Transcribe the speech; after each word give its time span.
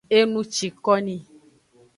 Enucikoni. 0.17 1.15